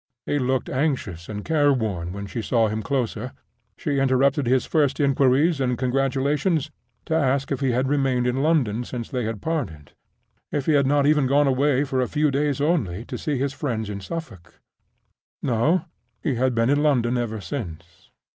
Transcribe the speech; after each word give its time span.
He 0.25 0.39
looked 0.39 0.67
anxious 0.67 1.29
and 1.29 1.45
careworn 1.45 2.11
when 2.11 2.25
she 2.25 2.41
saw 2.41 2.69
him 2.69 2.81
closer. 2.81 3.33
She 3.77 3.99
interrupted 3.99 4.47
his 4.47 4.65
first 4.65 4.99
inquiries 4.99 5.61
and 5.61 5.77
congratulations 5.77 6.71
to 7.05 7.13
ask 7.13 7.51
if 7.51 7.59
he 7.59 7.69
had 7.69 7.87
remained 7.87 8.25
in 8.25 8.41
London 8.41 8.83
since 8.83 9.09
they 9.09 9.25
had 9.25 9.43
parted—if 9.43 10.65
he 10.65 10.71
had 10.73 10.87
not 10.87 11.05
even 11.05 11.27
gone 11.27 11.45
away, 11.45 11.83
for 11.83 12.01
a 12.01 12.07
few 12.09 12.31
days 12.31 12.59
only, 12.59 13.05
to 13.05 13.15
see 13.19 13.37
his 13.37 13.53
friends 13.53 13.91
in 13.91 14.01
Suffolk? 14.01 14.59
No; 15.43 15.85
he 16.23 16.33
had 16.33 16.55
been 16.55 16.71
in 16.71 16.81
London 16.81 17.15
ever 17.15 17.39
since. 17.39 18.09